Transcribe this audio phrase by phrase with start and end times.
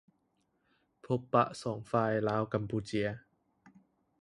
[1.05, 3.07] ພົບປະສອງຝ່າຍ ລາວກຳປູເຈຍ